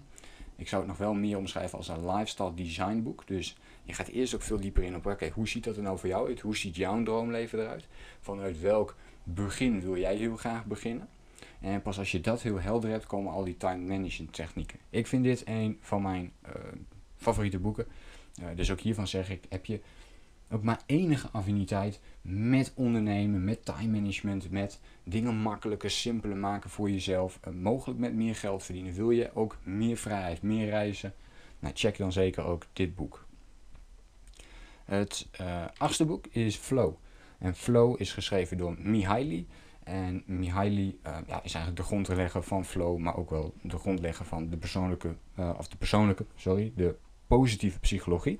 Ik 0.55 0.67
zou 0.67 0.81
het 0.81 0.89
nog 0.89 0.99
wel 0.99 1.13
meer 1.13 1.37
omschrijven 1.37 1.77
als 1.77 1.87
een 1.87 2.05
lifestyle 2.05 2.53
design 2.53 3.01
boek. 3.03 3.23
Dus 3.27 3.57
je 3.83 3.93
gaat 3.93 4.07
eerst 4.07 4.35
ook 4.35 4.41
veel 4.41 4.59
dieper 4.59 4.83
in 4.83 4.95
op, 4.95 5.05
oké, 5.05 5.29
hoe 5.29 5.47
ziet 5.47 5.63
dat 5.63 5.77
er 5.77 5.83
nou 5.83 5.99
voor 5.99 6.09
jou 6.09 6.27
uit? 6.27 6.39
Hoe 6.39 6.57
ziet 6.57 6.75
jouw 6.75 7.03
droomleven 7.03 7.59
eruit? 7.59 7.87
Vanuit 8.19 8.61
welk 8.61 8.95
begin 9.23 9.81
wil 9.81 9.97
jij 9.97 10.15
heel 10.15 10.37
graag 10.37 10.65
beginnen? 10.65 11.07
En 11.61 11.81
pas 11.81 11.99
als 11.99 12.11
je 12.11 12.21
dat 12.21 12.41
heel 12.41 12.59
helder 12.59 12.89
hebt, 12.89 13.05
komen 13.05 13.33
al 13.33 13.43
die 13.43 13.57
time 13.57 13.85
management 13.85 14.33
technieken. 14.33 14.79
Ik 14.89 15.07
vind 15.07 15.23
dit 15.23 15.41
een 15.45 15.77
van 15.81 16.01
mijn 16.01 16.31
uh, 16.45 16.51
favoriete 17.15 17.59
boeken. 17.59 17.87
Uh, 18.41 18.45
dus 18.55 18.71
ook 18.71 18.79
hiervan 18.79 19.07
zeg 19.07 19.29
ik, 19.29 19.43
heb 19.49 19.65
je 19.65 19.81
ook 20.51 20.63
maar 20.63 20.81
enige 20.85 21.29
affiniteit 21.31 21.99
met 22.21 22.71
ondernemen, 22.75 23.43
met 23.43 23.65
time 23.65 23.99
management, 23.99 24.51
met 24.51 24.79
dingen 25.03 25.35
makkelijker, 25.35 25.91
simpeler 25.91 26.37
maken 26.37 26.69
voor 26.69 26.89
jezelf, 26.89 27.39
uh, 27.47 27.53
mogelijk 27.53 27.99
met 27.99 28.13
meer 28.13 28.35
geld 28.35 28.63
verdienen. 28.63 28.93
Wil 28.93 29.11
je 29.11 29.33
ook 29.33 29.57
meer 29.63 29.97
vrijheid, 29.97 30.41
meer 30.41 30.69
reizen? 30.69 31.13
Nou, 31.59 31.73
check 31.77 31.97
dan 31.97 32.11
zeker 32.11 32.43
ook 32.43 32.65
dit 32.73 32.95
boek. 32.95 33.27
Het 34.85 35.27
achtste 35.77 36.05
boek 36.05 36.27
is 36.27 36.55
Flow. 36.55 36.93
En 37.37 37.55
Flow 37.55 38.01
is 38.01 38.13
geschreven 38.13 38.57
door 38.57 38.75
Mihaly. 38.79 39.45
En 39.83 40.23
Mihaly 40.25 40.97
uh, 41.07 41.17
ja, 41.27 41.43
is 41.43 41.53
eigenlijk 41.53 41.75
de 41.75 41.83
grondlegger 41.83 42.43
van 42.43 42.65
flow, 42.65 42.97
maar 42.97 43.17
ook 43.17 43.29
wel 43.29 43.53
de 43.61 43.77
grondlegger 43.77 44.25
van 44.25 44.49
de 44.49 44.57
persoonlijke, 44.57 45.15
uh, 45.39 45.53
of 45.57 45.67
de 45.67 45.77
persoonlijke, 45.77 46.25
sorry, 46.35 46.73
de 46.75 46.95
positieve 47.27 47.79
psychologie. 47.79 48.39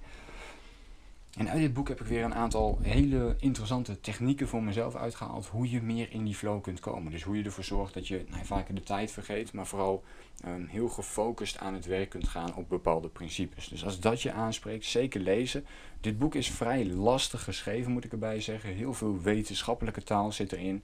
En 1.37 1.49
uit 1.49 1.59
dit 1.59 1.73
boek 1.73 1.87
heb 1.87 1.99
ik 1.99 2.05
weer 2.05 2.23
een 2.23 2.33
aantal 2.33 2.79
hele 2.81 3.35
interessante 3.39 3.99
technieken 3.99 4.47
voor 4.47 4.63
mezelf 4.63 4.95
uitgehaald. 4.95 5.47
Hoe 5.47 5.69
je 5.69 5.81
meer 5.81 6.11
in 6.11 6.23
die 6.23 6.35
flow 6.35 6.61
kunt 6.61 6.79
komen. 6.79 7.11
Dus 7.11 7.23
hoe 7.23 7.37
je 7.37 7.43
ervoor 7.43 7.63
zorgt 7.63 7.93
dat 7.93 8.07
je 8.07 8.25
nou, 8.29 8.45
vaker 8.45 8.75
de 8.75 8.81
tijd 8.83 9.11
vergeet. 9.11 9.53
Maar 9.53 9.67
vooral 9.67 10.03
um, 10.45 10.65
heel 10.65 10.89
gefocust 10.89 11.57
aan 11.57 11.73
het 11.73 11.85
werk 11.85 12.09
kunt 12.09 12.27
gaan 12.27 12.55
op 12.55 12.69
bepaalde 12.69 13.07
principes. 13.07 13.67
Dus 13.67 13.85
als 13.85 13.99
dat 13.99 14.21
je 14.21 14.31
aanspreekt, 14.31 14.85
zeker 14.85 15.21
lezen. 15.21 15.65
Dit 16.01 16.17
boek 16.17 16.35
is 16.35 16.51
vrij 16.51 16.85
lastig 16.85 17.43
geschreven, 17.43 17.91
moet 17.91 18.05
ik 18.05 18.11
erbij 18.11 18.41
zeggen. 18.41 18.73
Heel 18.73 18.93
veel 18.93 19.21
wetenschappelijke 19.21 20.03
taal 20.03 20.31
zit 20.31 20.51
erin. 20.51 20.83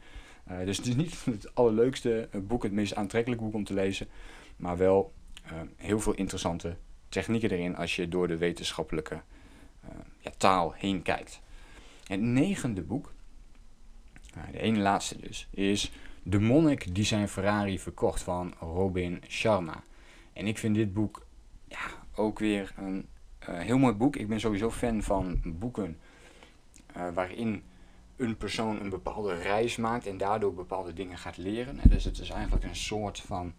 Uh, 0.52 0.66
dus 0.66 0.78
het 0.78 0.88
is 0.88 0.96
niet 0.96 1.26
het 1.26 1.56
allerleukste 1.56 2.30
boek, 2.34 2.64
het 2.64 2.72
meest 2.72 2.96
aantrekkelijk 2.96 3.42
boek 3.42 3.54
om 3.54 3.64
te 3.64 3.74
lezen. 3.74 4.08
Maar 4.56 4.78
wel 4.78 5.14
uh, 5.46 5.52
heel 5.76 6.00
veel 6.00 6.14
interessante 6.14 6.78
technieken 7.10 7.52
erin 7.52 7.76
als 7.76 7.96
je 7.96 8.08
door 8.08 8.28
de 8.28 8.38
wetenschappelijke 8.38 9.14
uh, 9.16 9.90
ja, 10.20 10.32
taal 10.38 10.74
heen 10.74 11.02
kijkt. 11.02 11.42
Het 12.08 12.22
negende 12.22 12.82
boek, 12.82 13.14
de 14.52 14.60
ene 14.60 14.80
laatste 14.80 15.20
dus, 15.20 15.48
is 15.52 15.92
De 16.24 16.40
monnik 16.40 16.96
die 16.96 17.04
zijn 17.04 17.28
Ferrari 17.28 17.80
verkocht 17.80 18.22
van 18.22 18.54
Robin 18.60 19.22
Sharma. 19.28 19.84
En 20.34 20.48
ik 20.48 20.58
vind 20.58 20.76
dit 20.76 20.94
boek 20.94 21.26
ja, 21.68 22.06
ook 22.16 22.40
weer 22.40 22.74
een 22.78 23.08
heel 23.40 23.78
mooi 23.78 23.94
boek. 23.94 24.16
Ik 24.16 24.28
ben 24.28 24.40
sowieso 24.40 24.72
fan 24.72 25.04
van 25.04 25.42
boeken 25.46 26.00
waarin 27.14 27.64
een 28.18 28.38
persoon 28.38 28.82
een 28.82 28.90
bepaalde 28.90 29.34
reis 29.34 29.76
maakt 29.76 30.08
en 30.08 30.18
daardoor 30.18 30.54
bepaalde 30.54 30.94
dingen 30.94 31.18
gaat 31.18 31.38
leren. 31.38 31.80
Dus 31.90 32.04
het 32.04 32.20
is 32.20 32.30
eigenlijk 32.30 32.64
een 32.64 32.76
soort 32.76 33.20
van 33.20 33.54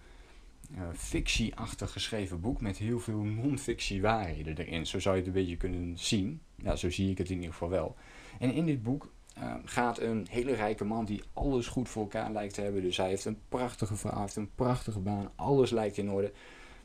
uh, 0.75 0.83
fictieachtig 0.95 1.93
geschreven 1.93 2.41
boek 2.41 2.61
met 2.61 2.77
heel 2.77 3.01
veel 3.01 3.23
non-fictie 3.23 4.03
waarheden 4.03 4.59
erin. 4.59 4.87
Zo 4.87 5.01
zou 5.01 5.15
je 5.15 5.21
het 5.21 5.29
een 5.29 5.41
beetje 5.41 5.57
kunnen 5.57 5.99
zien. 5.99 6.41
Ja, 6.55 6.77
zo 6.77 6.91
zie 6.91 7.11
ik 7.11 7.19
het 7.19 7.29
in 7.29 7.37
ieder 7.37 7.53
geval 7.53 7.69
wel. 7.69 7.97
En 8.39 8.53
in 8.53 8.67
dit 8.67 8.83
boek 8.83 9.13
ehm, 9.35 9.61
gaat 9.65 10.01
een 10.01 10.27
hele 10.31 10.55
rijke 10.55 10.85
man 10.85 11.05
die 11.05 11.23
alles 11.33 11.67
goed 11.67 11.89
voor 11.89 12.03
elkaar 12.03 12.33
lijkt 12.33 12.55
te 12.55 12.61
hebben. 12.61 12.83
Dus 12.83 12.97
hij 12.97 13.09
heeft 13.09 13.25
een 13.25 13.41
prachtige 13.49 13.97
vrouw, 13.97 14.27
een 14.35 14.55
prachtige 14.55 15.01
baan, 15.01 15.31
alles 15.35 15.71
lijkt 15.71 15.97
in 15.97 16.11
orde. 16.11 16.33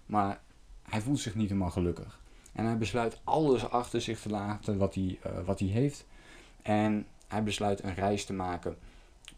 Maar 0.05 0.41
hij 0.83 1.01
voelt 1.01 1.19
zich 1.19 1.35
niet 1.35 1.49
helemaal 1.49 1.71
gelukkig. 1.71 2.19
En 2.53 2.65
hij 2.65 2.77
besluit 2.77 3.21
alles 3.23 3.69
achter 3.69 4.01
zich 4.01 4.21
te 4.21 4.29
laten 4.29 4.77
wat 4.77 4.95
hij, 4.95 5.19
uh, 5.25 5.45
wat 5.45 5.59
hij 5.59 5.67
heeft. 5.67 6.05
En 6.61 7.05
hij 7.31 7.43
besluit 7.43 7.83
een 7.83 7.95
reis 7.95 8.25
te 8.25 8.33
maken 8.33 8.77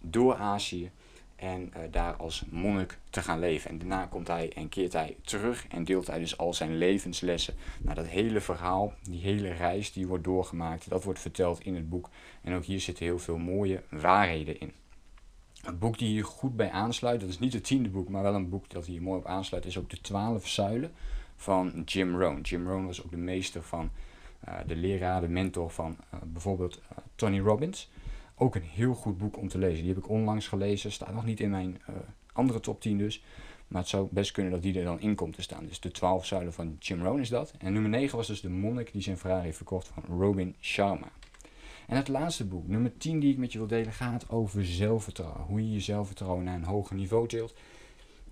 door 0.02 0.36
Azië 0.36 0.92
en 1.36 1.72
uh, 1.78 1.84
daar 1.92 2.16
als 2.16 2.44
monnik 2.50 3.00
te 3.10 3.22
gaan 3.22 3.40
leven. 3.40 3.70
En 3.70 3.78
daarna 3.78 4.06
komt 4.06 4.28
hij 4.28 4.52
en 4.54 4.70
keert 4.70 4.94
hij 4.94 5.16
terug 5.22 5.68
en 5.68 5.84
deelt 5.84 6.08
hij 6.08 6.20
dus 6.20 6.38
al 6.38 6.54
zijn 6.54 6.78
levenslessen. 6.78 7.54
Nou, 7.82 7.96
dat 7.96 8.08
hele 8.08 8.42
verhaal, 8.42 8.94
die 9.02 9.22
hele 9.22 9.52
reis 9.54 9.94
die 9.94 10.08
wordt 10.08 10.24
doorgemaakt, 10.24 10.90
dat 10.90 11.04
wordt 11.04 11.20
verteld 11.20 11.64
in 11.64 11.76
het 11.76 11.90
boek. 11.90 12.10
En 12.42 12.54
ook 12.54 12.64
hier 12.64 12.80
zitten 12.80 13.06
heel 13.06 13.20
veel 13.20 13.38
mooie 13.38 13.84
waarheden 13.90 14.60
in. 14.60 14.72
Een 15.64 15.78
boek 15.78 15.98
die 15.98 16.08
hier 16.08 16.26
goed 16.26 16.56
bij 16.56 16.72
aansluit, 16.72 17.20
dat 17.20 17.30
is 17.30 17.40
niet 17.40 17.54
het 17.54 17.64
tiende 17.64 17.90
boek, 17.90 18.10
maar 18.10 18.24
wel 18.24 18.36
een 18.36 18.50
boek 18.50 18.70
dat 18.70 18.86
hier 18.86 19.02
mooi 19.02 19.20
op 19.20 19.26
aansluit, 19.26 19.66
is 19.66 19.78
ook 19.78 19.90
de 19.90 20.02
Twaalf 20.02 20.48
Zuilen 20.48 20.92
van 21.36 21.82
Jim 21.86 22.20
Rohn. 22.20 22.42
Jim 22.42 22.68
Rohn 22.68 22.86
was 22.86 23.04
ook 23.04 23.12
de 23.12 23.18
meester 23.18 23.64
van, 23.64 23.92
de 24.66 24.76
leraar, 24.76 25.22
de 25.22 25.28
mentor 25.28 25.70
van 25.70 25.98
uh, 26.14 26.20
bijvoorbeeld 26.26 26.78
uh, 26.78 26.98
Tony 27.16 27.40
Robbins. 27.40 27.92
Ook 28.36 28.56
een 28.56 28.62
heel 28.62 28.94
goed 28.94 29.18
boek 29.18 29.38
om 29.38 29.48
te 29.48 29.58
lezen. 29.58 29.84
Die 29.84 29.94
heb 29.94 30.04
ik 30.04 30.10
onlangs 30.10 30.48
gelezen, 30.48 30.92
staat 30.92 31.14
nog 31.14 31.26
niet 31.26 31.40
in 31.40 31.50
mijn 31.50 31.82
andere 32.34 32.60
top 32.60 32.82
10 32.82 32.98
dus. 32.98 33.24
Maar 33.68 33.82
het 33.82 33.90
zou 33.90 34.08
best 34.12 34.32
kunnen 34.32 34.52
dat 34.52 34.62
die 34.62 34.78
er 34.78 34.84
dan 34.84 35.00
in 35.00 35.16
komt 35.16 35.36
te 35.36 35.42
staan. 35.42 35.66
Dus 35.66 35.80
de 35.80 35.92
12 35.92 36.26
zuilen 36.26 36.54
van 36.54 36.76
Jim 36.80 37.04
Rohn 37.04 37.20
is 37.20 37.30
dat. 37.30 37.54
En 37.58 37.74
nummer 37.74 37.92
9 37.92 38.18
was 38.18 38.28
dus 38.28 38.42
de 38.42 38.50
monnik 38.50 38.92
die 38.92 39.02
zijn 39.02 39.18
Ferrari 39.18 39.44
heeft 39.44 39.58
verkocht 39.58 39.88
van 39.88 40.04
Robin 40.20 40.56
Sharma. 40.60 41.12
En 41.88 41.96
het 41.96 42.08
laatste 42.08 42.46
boek, 42.46 42.68
nummer 42.68 42.98
10 42.98 43.20
die 43.20 43.32
ik 43.32 43.38
met 43.38 43.52
je 43.52 43.58
wil 43.58 43.68
delen, 43.68 43.94
gaat 43.94 44.30
over 44.30 44.66
zelfvertrouwen. 44.66 45.42
Hoe 45.42 45.62
je 45.62 45.72
je 45.72 45.80
zelfvertrouwen 45.80 46.44
naar 46.44 46.56
een 46.56 46.64
hoger 46.64 46.96
niveau 46.96 47.28
tilt. 47.28 47.54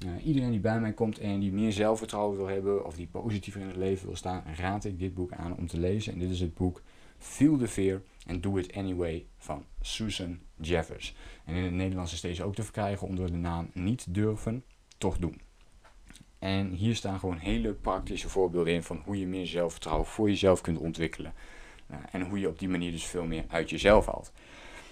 Uh, 0.05 0.25
iedereen 0.25 0.51
die 0.51 0.59
bij 0.59 0.79
mij 0.79 0.93
komt 0.93 1.19
en 1.19 1.39
die 1.39 1.51
meer 1.51 1.71
zelfvertrouwen 1.71 2.37
wil 2.37 2.47
hebben 2.47 2.85
of 2.85 2.95
die 2.95 3.07
positiever 3.07 3.61
in 3.61 3.67
het 3.67 3.75
leven 3.75 4.05
wil 4.05 4.15
staan, 4.15 4.43
raad 4.55 4.85
ik 4.85 4.99
dit 4.99 5.13
boek 5.13 5.31
aan 5.31 5.57
om 5.57 5.67
te 5.67 5.79
lezen. 5.79 6.13
En 6.13 6.19
dit 6.19 6.29
is 6.29 6.39
het 6.39 6.53
boek 6.53 6.81
Feel 7.17 7.57
the 7.57 7.67
Fear 7.67 8.01
and 8.27 8.43
Do 8.43 8.57
It 8.57 8.73
Anyway 8.73 9.25
van 9.37 9.65
Susan 9.81 10.39
Jeffers. 10.55 11.15
En 11.45 11.55
in 11.55 11.63
het 11.63 11.73
Nederlands 11.73 12.13
is 12.13 12.21
deze 12.21 12.43
ook 12.43 12.55
te 12.55 12.63
verkrijgen 12.63 13.07
onder 13.07 13.31
de 13.31 13.37
naam 13.37 13.69
Niet 13.73 14.05
durven, 14.09 14.63
toch 14.97 15.17
doen. 15.17 15.41
En 16.39 16.71
hier 16.71 16.95
staan 16.95 17.19
gewoon 17.19 17.37
hele 17.37 17.73
praktische 17.73 18.29
voorbeelden 18.29 18.73
in 18.73 18.83
van 18.83 19.01
hoe 19.05 19.19
je 19.19 19.27
meer 19.27 19.47
zelfvertrouwen 19.47 20.07
voor 20.07 20.29
jezelf 20.29 20.61
kunt 20.61 20.77
ontwikkelen. 20.77 21.33
Uh, 21.91 21.97
en 22.11 22.21
hoe 22.21 22.39
je 22.39 22.47
op 22.47 22.59
die 22.59 22.69
manier 22.69 22.91
dus 22.91 23.05
veel 23.05 23.25
meer 23.25 23.45
uit 23.47 23.69
jezelf 23.69 24.05
haalt. 24.05 24.31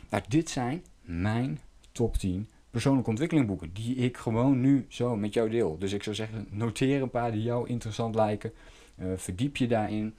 Nou, 0.10 0.24
dit 0.28 0.50
zijn 0.50 0.86
mijn 1.02 1.60
top 1.92 2.18
10 2.18 2.48
persoonlijke 2.72 3.10
ontwikkelingboeken 3.10 3.74
die 3.74 3.96
ik 3.96 4.18
gewoon 4.18 4.62
nu 4.62 4.86
zo 4.90 5.16
met 5.16 5.34
jou 5.34 5.50
deel. 5.50 5.78
Dus 5.78 5.94
ik 5.94 6.04
zou 6.04 6.16
zeggen, 6.16 6.48
noteer 6.50 7.02
een 7.02 7.10
paar 7.10 7.32
die 7.32 7.42
jou 7.42 7.68
interessant 7.68 8.16
lijken. 8.16 8.54
Uh, 8.98 9.08
verdiep 9.16 9.58
je 9.58 9.68
daarin. 9.68 10.16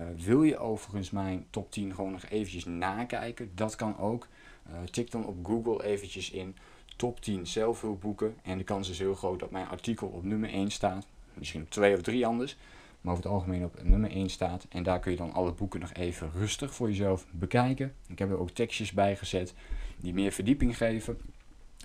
Uh, 0.00 0.06
wil 0.24 0.42
je 0.42 0.58
overigens 0.58 1.10
mijn 1.10 1.46
top 1.50 1.70
10 1.70 1.94
gewoon 1.94 2.12
nog 2.12 2.24
eventjes 2.24 2.64
nakijken? 2.64 3.50
Dat 3.54 3.76
kan 3.76 3.98
ook. 3.98 4.28
Uh, 4.70 4.76
tik 4.90 5.10
dan 5.10 5.26
op 5.26 5.46
Google 5.46 5.84
eventjes 5.84 6.30
in 6.30 6.56
top 6.96 7.20
10 7.20 7.46
zelfhulpboeken. 7.46 8.34
En 8.42 8.58
de 8.58 8.64
kans 8.64 8.90
is 8.90 8.98
heel 8.98 9.14
groot 9.14 9.40
dat 9.40 9.50
mijn 9.50 9.68
artikel 9.68 10.06
op 10.06 10.24
nummer 10.24 10.50
1 10.50 10.70
staat. 10.70 11.06
Misschien 11.34 11.62
op 11.62 11.70
2 11.70 11.94
of 11.94 12.02
3 12.02 12.26
anders. 12.26 12.56
Maar 13.00 13.12
over 13.12 13.24
het 13.24 13.32
algemeen 13.32 13.64
op 13.64 13.82
nummer 13.82 14.10
1 14.10 14.28
staat. 14.30 14.66
En 14.68 14.82
daar 14.82 15.00
kun 15.00 15.10
je 15.10 15.16
dan 15.16 15.32
alle 15.32 15.52
boeken 15.52 15.80
nog 15.80 15.92
even 15.92 16.30
rustig 16.32 16.74
voor 16.74 16.88
jezelf 16.88 17.26
bekijken. 17.30 17.94
Ik 18.08 18.18
heb 18.18 18.30
er 18.30 18.38
ook 18.38 18.50
tekstjes 18.50 18.92
bij 18.92 19.16
gezet 19.16 19.54
die 19.96 20.14
meer 20.14 20.32
verdieping 20.32 20.76
geven. 20.76 21.18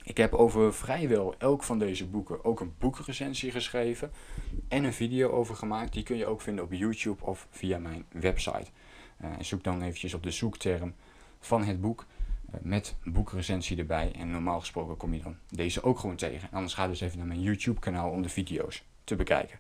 Ik 0.10 0.18
heb 0.18 0.34
over 0.34 0.74
vrijwel 0.74 1.36
elk 1.38 1.64
van 1.64 1.80
deze 1.80 2.08
boeken 2.08 2.46
ook 2.46 2.60
een 2.60 2.74
boekrecensie 2.78 3.52
geschreven 3.52 4.12
en 4.68 4.84
een 4.84 4.94
video 4.94 5.30
over 5.30 5.56
gemaakt. 5.56 5.94
Die 5.94 6.04
kun 6.04 6.18
je 6.18 6.26
ook 6.26 6.42
vinden 6.42 6.64
op 6.64 6.74
YouTube 6.74 7.26
of 7.26 7.48
via 7.52 7.78
mijn 7.78 8.06
website. 8.12 8.66
Uh, 9.22 9.30
zoek 9.40 9.64
dan 9.64 9.82
eventjes 9.82 10.14
op 10.14 10.24
de 10.24 10.32
zoekterm 10.32 10.94
van 11.40 11.64
het 11.64 11.82
boek 11.82 12.06
uh, 12.50 12.60
met 12.62 12.96
boekrecensie 13.04 13.78
erbij. 13.78 14.12
En 14.16 14.32
normaal 14.32 14.60
gesproken 14.60 14.98
kom 14.98 15.14
je 15.14 15.22
dan 15.22 15.38
deze 15.50 15.84
ook 15.84 16.00
gewoon 16.00 16.16
tegen. 16.16 16.50
Anders 16.52 16.74
ga 16.74 16.88
dus 16.88 17.02
even 17.02 17.18
naar 17.18 17.28
mijn 17.28 17.42
YouTube 17.42 17.80
kanaal 17.80 18.10
om 18.10 18.22
de 18.22 18.30
video's 18.30 18.84
te 19.10 19.16
bekijken. 19.16 19.60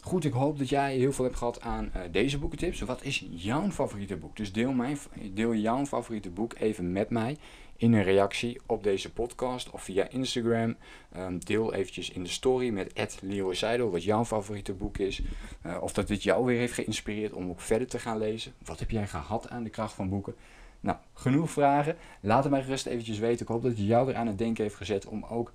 Goed, 0.00 0.24
ik 0.24 0.32
hoop 0.32 0.58
dat 0.58 0.68
jij 0.68 0.96
heel 0.96 1.12
veel 1.12 1.24
hebt 1.24 1.36
gehad 1.36 1.60
aan 1.60 1.90
uh, 1.96 2.02
deze 2.10 2.38
boekentips. 2.38 2.80
Wat 2.80 3.04
is 3.04 3.26
jouw 3.30 3.70
favoriete 3.70 4.16
boek? 4.16 4.36
Dus 4.36 4.52
deel, 4.52 4.72
mijn, 4.72 4.98
deel 5.32 5.54
jouw 5.54 5.86
favoriete 5.86 6.30
boek 6.30 6.54
even 6.58 6.92
met 6.92 7.10
mij 7.10 7.36
in 7.76 7.92
een 7.92 8.02
reactie 8.02 8.60
op 8.66 8.82
deze 8.82 9.12
podcast 9.12 9.70
of 9.70 9.82
via 9.82 10.08
Instagram. 10.08 10.76
Um, 11.16 11.38
deel 11.38 11.74
eventjes 11.74 12.10
in 12.10 12.22
de 12.22 12.28
story 12.28 12.70
met 12.70 13.08
Seidel 13.50 13.90
wat 13.90 14.04
jouw 14.04 14.24
favoriete 14.24 14.72
boek 14.72 14.98
is. 14.98 15.22
Uh, 15.66 15.82
of 15.82 15.92
dat 15.92 16.08
dit 16.08 16.22
jou 16.22 16.44
weer 16.44 16.58
heeft 16.58 16.72
geïnspireerd 16.72 17.32
om 17.32 17.50
ook 17.50 17.60
verder 17.60 17.88
te 17.88 17.98
gaan 17.98 18.18
lezen. 18.18 18.52
Wat 18.64 18.78
heb 18.78 18.90
jij 18.90 19.06
gehad 19.06 19.48
aan 19.48 19.62
de 19.62 19.70
kracht 19.70 19.94
van 19.94 20.08
boeken? 20.08 20.34
Nou, 20.80 20.98
genoeg 21.12 21.50
vragen. 21.50 21.96
Laat 22.20 22.42
het 22.42 22.52
mij 22.52 22.62
gerust 22.62 22.86
eventjes 22.86 23.18
weten. 23.18 23.40
Ik 23.40 23.52
hoop 23.52 23.62
dat 23.62 23.70
het 23.70 23.86
jou 23.86 24.06
weer 24.06 24.16
aan 24.16 24.26
het 24.26 24.38
denken 24.38 24.62
heeft 24.62 24.76
gezet 24.76 25.06
om 25.06 25.24
ook 25.24 25.52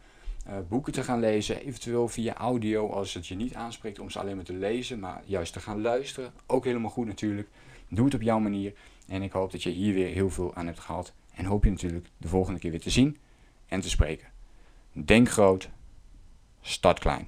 boeken 0.69 0.93
te 0.93 1.03
gaan 1.03 1.19
lezen. 1.19 1.61
Eventueel 1.61 2.07
via 2.07 2.35
audio 2.35 2.89
als 2.89 3.13
het 3.13 3.27
je 3.27 3.35
niet 3.35 3.53
aanspreekt 3.53 3.99
om 3.99 4.09
ze 4.09 4.19
alleen 4.19 4.35
maar 4.35 4.45
te 4.45 4.53
lezen, 4.53 4.99
maar 4.99 5.21
juist 5.25 5.53
te 5.53 5.59
gaan 5.59 5.81
luisteren. 5.81 6.31
Ook 6.45 6.65
helemaal 6.65 6.89
goed 6.89 7.07
natuurlijk. 7.07 7.49
Doe 7.89 8.05
het 8.05 8.13
op 8.13 8.21
jouw 8.21 8.39
manier. 8.39 8.73
En 9.07 9.21
ik 9.21 9.31
hoop 9.31 9.51
dat 9.51 9.63
je 9.63 9.69
hier 9.69 9.93
weer 9.93 10.07
heel 10.07 10.29
veel 10.29 10.55
aan 10.55 10.65
hebt 10.65 10.79
gehad. 10.79 11.13
En 11.33 11.45
hoop 11.45 11.63
je 11.63 11.69
natuurlijk 11.69 12.07
de 12.17 12.27
volgende 12.27 12.59
keer 12.59 12.71
weer 12.71 12.79
te 12.79 12.89
zien 12.89 13.17
en 13.67 13.81
te 13.81 13.89
spreken. 13.89 14.27
Denk 14.91 15.29
groot, 15.29 15.69
start 16.61 16.99
klein. 16.99 17.27